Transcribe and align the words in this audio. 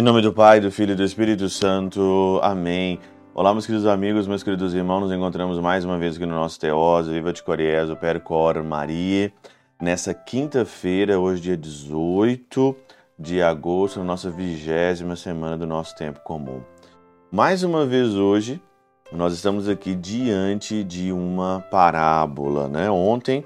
Em 0.00 0.02
nome 0.02 0.22
do 0.22 0.32
Pai, 0.32 0.60
do 0.60 0.70
Filho 0.72 0.92
e 0.92 0.94
do 0.94 1.04
Espírito 1.04 1.46
Santo. 1.50 2.40
Amém. 2.42 2.98
Olá, 3.34 3.52
meus 3.52 3.66
queridos 3.66 3.86
amigos, 3.86 4.26
meus 4.26 4.42
queridos 4.42 4.72
irmãos. 4.72 5.00
Nos 5.00 5.12
encontramos 5.12 5.58
mais 5.58 5.84
uma 5.84 5.98
vez 5.98 6.16
aqui 6.16 6.24
no 6.24 6.34
nosso 6.34 6.58
Teose, 6.58 7.12
Viva 7.12 7.34
de 7.34 7.42
Coriés, 7.42 7.90
o 7.90 7.96
Percor 7.96 8.64
Maria. 8.64 9.30
Nessa 9.78 10.14
quinta-feira, 10.14 11.20
hoje 11.20 11.42
dia 11.42 11.56
18 11.56 12.74
de 13.18 13.42
agosto, 13.42 13.98
na 13.98 14.06
nossa 14.06 14.30
vigésima 14.30 15.16
semana 15.16 15.58
do 15.58 15.66
nosso 15.66 15.94
tempo 15.94 16.20
comum. 16.20 16.62
Mais 17.30 17.62
uma 17.62 17.84
vez 17.84 18.14
hoje, 18.14 18.58
nós 19.12 19.32
estamos 19.32 19.68
aqui 19.68 19.94
diante 19.94 20.84
de 20.84 21.10
uma 21.10 21.64
parábola, 21.68 22.68
né? 22.68 22.88
Ontem 22.88 23.44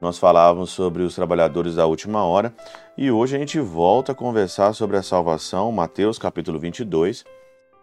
nós 0.00 0.18
falávamos 0.18 0.70
sobre 0.70 1.04
os 1.04 1.14
trabalhadores 1.14 1.76
da 1.76 1.86
última 1.86 2.24
hora 2.24 2.52
e 2.98 3.10
hoje 3.10 3.36
a 3.36 3.38
gente 3.38 3.60
volta 3.60 4.12
a 4.12 4.14
conversar 4.14 4.72
sobre 4.72 4.96
a 4.96 5.02
salvação, 5.02 5.70
Mateus 5.70 6.18
capítulo 6.18 6.58
22, 6.58 7.24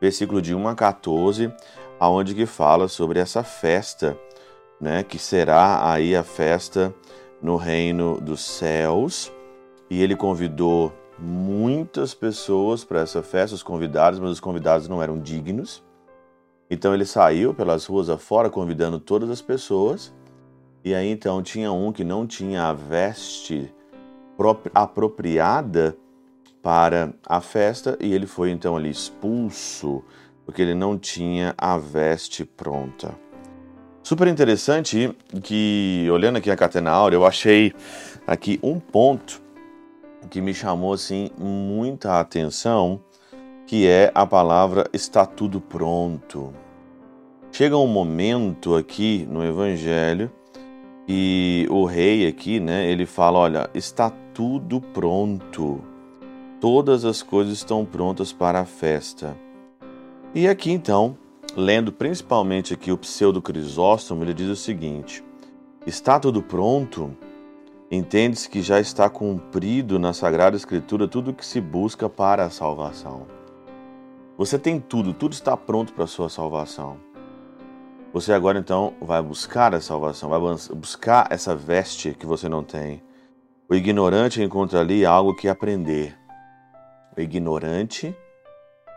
versículo 0.00 0.40
de 0.40 0.54
1 0.54 0.68
a 0.68 0.74
14, 0.76 1.52
aonde 1.98 2.32
que 2.32 2.46
fala 2.46 2.86
sobre 2.86 3.18
essa 3.18 3.42
festa, 3.42 4.16
né, 4.80 5.02
que 5.02 5.18
será 5.18 5.90
aí 5.90 6.14
a 6.14 6.22
festa 6.22 6.94
no 7.42 7.56
reino 7.56 8.20
dos 8.20 8.40
céus. 8.40 9.32
E 9.90 10.00
ele 10.00 10.14
convidou 10.14 10.92
muitas 11.18 12.14
pessoas 12.14 12.84
para 12.84 13.00
essa 13.00 13.22
festa, 13.22 13.54
os 13.54 13.62
convidados, 13.62 14.20
mas 14.20 14.30
os 14.30 14.40
convidados 14.40 14.88
não 14.88 15.02
eram 15.02 15.18
dignos. 15.18 15.85
Então 16.70 16.92
ele 16.92 17.04
saiu 17.04 17.54
pelas 17.54 17.86
ruas 17.86 18.10
afora 18.10 18.50
convidando 18.50 18.98
todas 18.98 19.30
as 19.30 19.40
pessoas 19.40 20.12
e 20.84 20.94
aí 20.94 21.08
então 21.08 21.42
tinha 21.42 21.72
um 21.72 21.92
que 21.92 22.04
não 22.04 22.26
tinha 22.26 22.64
a 22.64 22.72
veste 22.72 23.72
apropriada 24.74 25.96
para 26.62 27.12
a 27.26 27.40
festa 27.40 27.96
e 28.00 28.12
ele 28.12 28.26
foi 28.26 28.50
então 28.50 28.76
ali 28.76 28.90
expulso 28.90 30.02
porque 30.44 30.62
ele 30.62 30.74
não 30.74 30.96
tinha 30.96 31.54
a 31.58 31.76
veste 31.76 32.44
pronta. 32.44 33.14
Super 34.02 34.28
interessante 34.28 35.12
que 35.42 36.06
olhando 36.12 36.36
aqui 36.36 36.48
a 36.48 36.56
Catena 36.56 36.92
Áurea, 36.92 37.16
eu 37.16 37.26
achei 37.26 37.72
aqui 38.24 38.60
um 38.62 38.78
ponto 38.78 39.42
que 40.30 40.40
me 40.40 40.54
chamou 40.54 40.92
assim 40.92 41.30
muita 41.36 42.20
atenção, 42.20 43.00
que 43.66 43.88
é 43.88 44.12
a 44.14 44.24
palavra 44.24 44.88
está 44.92 45.26
tudo 45.26 45.60
pronto. 45.60 46.54
Chega 47.56 47.74
um 47.74 47.86
momento 47.86 48.74
aqui 48.74 49.26
no 49.30 49.42
evangelho 49.42 50.30
e 51.08 51.66
o 51.70 51.86
rei 51.86 52.26
aqui, 52.26 52.60
né, 52.60 52.86
ele 52.86 53.06
fala: 53.06 53.38
olha, 53.38 53.70
está 53.72 54.10
tudo 54.10 54.78
pronto, 54.78 55.80
todas 56.60 57.06
as 57.06 57.22
coisas 57.22 57.54
estão 57.54 57.82
prontas 57.82 58.30
para 58.30 58.60
a 58.60 58.66
festa. 58.66 59.34
E 60.34 60.46
aqui 60.46 60.70
então, 60.70 61.16
lendo 61.56 61.90
principalmente 61.90 62.74
aqui 62.74 62.92
o 62.92 62.98
pseudo 62.98 63.40
Crisóstomo, 63.40 64.22
ele 64.22 64.34
diz 64.34 64.48
o 64.48 64.56
seguinte: 64.56 65.24
está 65.86 66.20
tudo 66.20 66.42
pronto, 66.42 67.16
entende-se 67.90 68.50
que 68.50 68.60
já 68.60 68.78
está 68.78 69.08
cumprido 69.08 69.98
na 69.98 70.12
Sagrada 70.12 70.58
Escritura 70.58 71.08
tudo 71.08 71.30
o 71.30 71.34
que 71.34 71.46
se 71.46 71.62
busca 71.62 72.06
para 72.06 72.44
a 72.44 72.50
salvação. 72.50 73.26
Você 74.36 74.58
tem 74.58 74.78
tudo, 74.78 75.14
tudo 75.14 75.32
está 75.32 75.56
pronto 75.56 75.94
para 75.94 76.04
a 76.04 76.06
sua 76.06 76.28
salvação. 76.28 77.15
Você 78.12 78.32
agora 78.32 78.58
então 78.58 78.94
vai 79.00 79.20
buscar 79.20 79.74
a 79.74 79.80
salvação, 79.80 80.30
vai 80.30 80.40
buscar 80.74 81.26
essa 81.30 81.54
veste 81.54 82.14
que 82.14 82.24
você 82.24 82.48
não 82.48 82.62
tem. 82.62 83.02
O 83.68 83.74
ignorante 83.74 84.42
encontra 84.42 84.80
ali 84.80 85.04
algo 85.04 85.34
que 85.34 85.48
aprender. 85.48 86.16
O 87.16 87.20
ignorante 87.20 88.16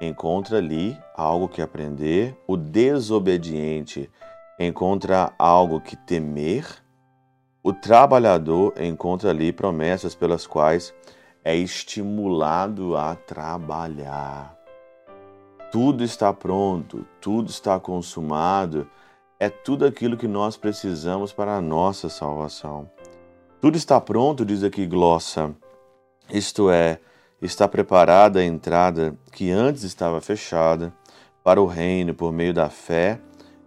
encontra 0.00 0.58
ali 0.58 0.96
algo 1.16 1.48
que 1.48 1.62
aprender. 1.62 2.36
O 2.46 2.56
desobediente 2.56 4.10
encontra 4.58 5.32
algo 5.38 5.80
que 5.80 5.96
temer. 5.96 6.66
O 7.62 7.72
trabalhador 7.72 8.74
encontra 8.78 9.30
ali 9.30 9.52
promessas 9.52 10.14
pelas 10.14 10.46
quais 10.46 10.94
é 11.44 11.56
estimulado 11.56 12.96
a 12.96 13.14
trabalhar. 13.14 14.57
Tudo 15.70 16.02
está 16.02 16.32
pronto, 16.32 17.06
tudo 17.20 17.50
está 17.50 17.78
consumado 17.78 18.88
é 19.40 19.48
tudo 19.48 19.86
aquilo 19.86 20.16
que 20.16 20.26
nós 20.26 20.56
precisamos 20.56 21.32
para 21.32 21.56
a 21.56 21.60
nossa 21.60 22.08
salvação. 22.08 22.90
Tudo 23.60 23.76
está 23.76 24.00
pronto, 24.00 24.44
diz 24.44 24.64
aqui 24.64 24.86
Glossa, 24.86 25.54
isto 26.28 26.70
é, 26.70 26.98
está 27.40 27.68
preparada 27.68 28.40
a 28.40 28.44
entrada 28.44 29.16
que 29.32 29.50
antes 29.50 29.84
estava 29.84 30.20
fechada 30.20 30.92
para 31.44 31.62
o 31.62 31.66
reino 31.66 32.14
por 32.14 32.32
meio 32.32 32.52
da 32.52 32.68
fé 32.68 33.20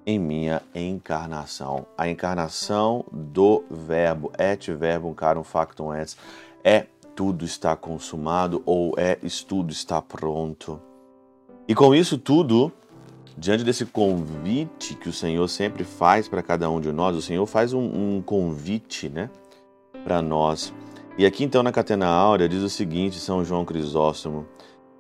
em 0.06 0.20
minha 0.20 0.62
encarnação. 0.76 1.86
A 1.98 2.10
encarnação 2.10 3.06
do 3.12 3.64
verbo, 3.70 4.32
et 4.38 4.74
verbum 4.74 5.14
carum 5.14 5.44
factum 5.44 5.94
est, 5.94 6.18
é 6.64 6.86
tudo 7.16 7.46
está 7.46 7.76
consumado 7.76 8.62
ou 8.66 8.94
é 8.98 9.16
tudo 9.48 9.72
está 9.72 10.02
pronto. 10.02 10.82
E 11.68 11.76
com 11.76 11.94
isso 11.96 12.18
tudo, 12.18 12.72
diante 13.38 13.64
desse 13.64 13.86
convite 13.86 14.96
que 14.96 15.10
o 15.10 15.14
Senhor 15.14 15.48
sempre 15.48 15.84
faz 15.84 16.28
para 16.28 16.42
cada 16.42 16.70
um 16.70 16.82
de 16.82 16.92
nós, 16.92 17.16
o 17.16 17.22
Senhor 17.22 17.46
faz 17.46 17.74
um, 17.74 18.18
um 18.18 18.22
convite, 18.22 19.08
né, 19.10 19.30
para 20.04 20.22
nós. 20.22 20.74
E 21.18 21.26
aqui 21.26 21.44
então 21.44 21.62
na 21.62 21.72
Catena 21.72 22.08
Áurea 22.08 22.50
diz 22.50 22.62
o 22.64 22.70
seguinte, 22.70 23.20
São 23.20 23.44
João 23.46 23.66
Crisóstomo: 23.66 24.46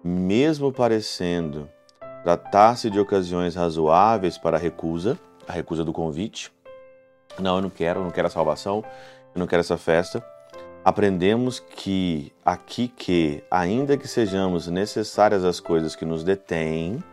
mesmo 0.04 0.72
parecendo 0.72 1.70
tratar-se 2.24 2.90
de 2.90 3.00
ocasiões 3.00 3.56
razoáveis 3.56 4.38
para 4.38 4.58
a 4.58 4.60
recusa, 4.60 5.20
a 5.48 5.54
recusa 5.54 5.84
do 5.84 5.92
convite, 5.92 6.52
não, 7.40 7.56
eu 7.56 7.62
não 7.62 7.70
quero, 7.70 8.00
eu 8.00 8.04
não 8.04 8.12
quero 8.12 8.28
a 8.28 8.32
salvação, 8.32 8.84
eu 9.34 9.40
não 9.40 9.48
quero 9.48 9.62
essa 9.62 9.78
festa. 9.78 10.24
Aprendemos 10.84 11.60
que 11.60 12.34
aqui 12.44 12.88
que, 12.88 13.44
ainda 13.52 13.96
que 13.96 14.08
sejamos 14.08 14.68
necessárias 14.68 15.44
as 15.44 15.60
coisas 15.60 15.96
que 15.96 16.06
nos 16.06 16.24
detêm, 16.24 17.04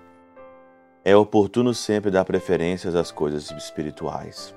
é 1.04 1.14
oportuno 1.14 1.74
sempre 1.74 2.10
dar 2.10 2.24
preferências 2.24 2.94
às 2.94 3.10
coisas 3.10 3.50
espirituais. 3.50 4.54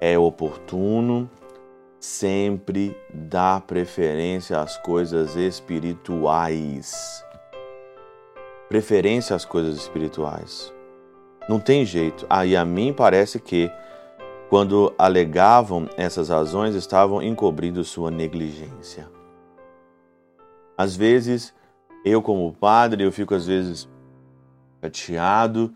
É 0.00 0.18
oportuno 0.18 1.28
sempre 1.98 2.96
dar 3.12 3.60
preferência 3.60 4.58
às 4.58 4.78
coisas 4.78 5.36
espirituais. 5.36 7.22
Preferência 8.70 9.36
às 9.36 9.44
coisas 9.44 9.76
espirituais. 9.76 10.72
Não 11.46 11.60
tem 11.60 11.84
jeito. 11.84 12.26
Aí 12.30 12.56
ah, 12.56 12.62
a 12.62 12.64
mim 12.64 12.94
parece 12.94 13.38
que 13.38 13.70
quando 14.50 14.92
alegavam 14.98 15.88
essas 15.96 16.28
razões 16.28 16.74
estavam 16.74 17.22
encobrindo 17.22 17.84
sua 17.84 18.10
negligência. 18.10 19.08
Às 20.76 20.96
vezes, 20.96 21.54
eu 22.04 22.20
como 22.20 22.52
padre, 22.52 23.04
eu 23.04 23.12
fico 23.12 23.32
às 23.32 23.46
vezes 23.46 23.88
chateado 24.82 25.72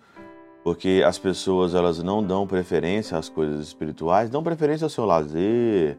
porque 0.64 1.04
as 1.06 1.18
pessoas 1.18 1.72
elas 1.72 2.02
não 2.02 2.20
dão 2.20 2.48
preferência 2.48 3.16
às 3.16 3.28
coisas 3.28 3.64
espirituais, 3.64 4.28
dão 4.28 4.42
preferência 4.42 4.86
ao 4.86 4.90
seu 4.90 5.04
lazer, 5.04 5.96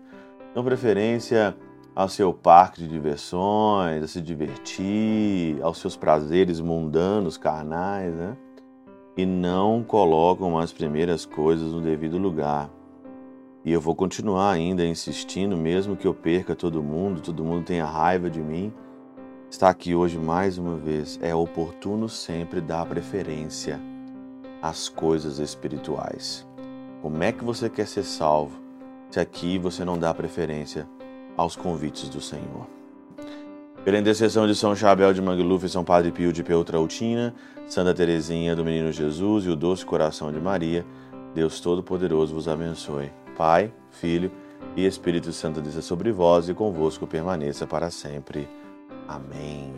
dão 0.53 0.62
preferência 0.62 1.56
ao 1.96 2.09
seu 2.09 2.34
parque 2.34 2.81
de 2.81 2.90
diversões, 2.90 4.03
a 4.03 4.07
se 4.07 4.19
divertir, 4.19 5.62
aos 5.62 5.78
seus 5.78 5.96
prazeres 5.96 6.59
mundanos, 6.59 7.38
carnais, 7.38 8.13
né? 8.13 8.36
E 9.18 9.26
não 9.26 9.84
colocam 9.84 10.58
as 10.58 10.74
primeiras 10.74 11.26
coisas 11.26 11.72
no 11.72 11.81
devido 11.81 12.18
lugar. 12.18 12.70
E 13.64 13.72
eu 13.72 13.81
vou 13.81 13.96
continuar 13.96 14.51
ainda 14.51 14.86
insistindo, 14.86 15.57
mesmo 15.57 15.95
que 15.95 16.06
eu 16.06 16.13
perca 16.13 16.56
todo 16.56 16.84
mundo, 16.84 17.22
todo 17.22 17.44
mundo 17.44 17.66
tenha 17.66 17.86
raiva 17.86 18.30
de 18.30 18.42
mim 18.42 18.74
está 19.56 19.69
aqui 19.69 19.95
hoje 19.95 20.18
mais 20.18 20.57
uma 20.57 20.75
vez, 20.75 21.18
é 21.22 21.34
oportuno 21.34 22.10
sempre 22.10 22.60
dar 22.60 22.86
preferência 22.86 23.80
às 24.62 24.89
coisas 24.89 25.39
espirituais. 25.39 26.45
Como 27.01 27.24
é 27.24 27.31
que 27.31 27.44
você 27.44 27.69
quer 27.69 27.88
ser 27.88 28.04
salvo 28.04 28.60
se 29.10 29.19
aqui 29.19 29.57
você 29.57 29.86
não 29.86 29.98
dá 29.98 30.13
preferência 30.13 30.86
aos 31.38 31.56
convites 31.56 32.10
do 32.10 32.19
Senhor? 32.19 32.68
Pela 33.86 34.00
intercessão 34.00 34.48
de 34.48 34.56
São 34.56 34.76
Chabel 34.76 35.14
de 35.14 35.22
Mangluf 35.22 35.64
e 35.64 35.70
São 35.70 35.84
Padre 35.84 36.12
Pio 36.12 36.34
de 36.34 36.42
Peutrautina, 36.42 37.36
Santa 37.68 37.94
Teresinha 37.94 38.56
do 38.56 38.66
Menino 38.66 38.92
Jesus 38.92 39.46
e 39.46 39.50
o 39.50 39.56
Doce 39.56 39.86
Coração 39.86 40.32
de 40.32 40.40
Maria, 40.40 40.84
Deus 41.36 41.60
Todo-Poderoso 41.60 42.34
vos 42.34 42.48
abençoe. 42.48 43.12
Pai, 43.38 43.72
Filho 43.92 44.32
e 44.76 44.88
Espírito 44.88 45.32
Santo 45.32 45.62
desça 45.62 45.84
sobre 45.84 46.12
vós 46.12 46.50
e 46.50 46.54
convosco 46.56 47.06
permaneça 47.06 47.68
para 47.68 47.92
sempre. 47.92 48.50
Amém. 49.08 49.72